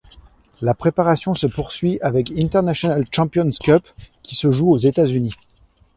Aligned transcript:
La 0.61 0.73
préparation 0.73 1.35
se 1.35 1.45
poursuit 1.45 1.99
avec 2.01 2.31
International 2.31 3.05
Champions 3.15 3.51
Cup 3.63 3.87
qui 4.23 4.33
se 4.33 4.49
joue 4.49 4.71
aux 4.73 4.77
États-Unis. 4.79 5.35